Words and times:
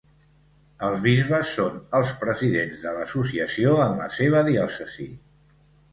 Els 0.87 1.01
bisbes 1.03 1.51
són 1.57 1.75
els 1.99 2.15
presidents 2.23 2.81
de 2.87 2.95
l'associació 2.97 3.77
en 3.85 3.95
la 4.03 4.11
seva 4.19 4.45
diòcesi. 4.49 5.07